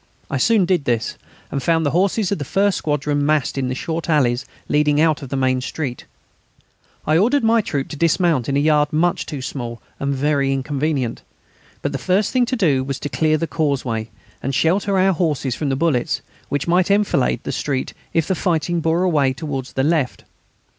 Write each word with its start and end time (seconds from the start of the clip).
I 0.31 0.37
soon 0.37 0.65
did 0.65 0.85
this, 0.85 1.15
and 1.51 1.61
found 1.61 1.85
the 1.85 1.91
horses 1.91 2.31
of 2.31 2.39
the 2.39 2.43
first 2.43 2.75
squadron 2.75 3.23
massed 3.23 3.55
in 3.55 3.67
the 3.67 3.75
short 3.75 4.09
alleys 4.09 4.47
leading 4.67 4.99
out 4.99 5.21
of 5.21 5.29
the 5.29 5.35
main 5.35 5.61
street. 5.61 6.05
I 7.05 7.19
ordered 7.19 7.43
my 7.43 7.61
troop 7.61 7.87
to 7.89 7.95
dismount 7.95 8.49
in 8.49 8.57
a 8.57 8.59
yard 8.59 8.91
much 8.91 9.27
too 9.27 9.43
small 9.43 9.79
and 9.99 10.11
very 10.11 10.51
inconvenient. 10.51 11.21
But 11.83 11.91
the 11.91 11.99
first 11.99 12.31
thing 12.31 12.47
to 12.47 12.55
do 12.55 12.83
was 12.83 12.97
to 12.97 13.09
clear 13.09 13.37
the 13.37 13.45
causeway 13.45 14.09
and 14.41 14.55
shelter 14.55 14.97
our 14.97 15.13
horses 15.13 15.53
from 15.53 15.69
bullets, 15.69 16.21
which 16.49 16.67
might 16.67 16.89
enfilade 16.89 17.43
the 17.43 17.51
street 17.51 17.93
if 18.11 18.27
the 18.27 18.33
fighting 18.33 18.79
bore 18.79 19.03
away 19.03 19.33
towards 19.33 19.73
the 19.73 19.83
left. 19.83 20.23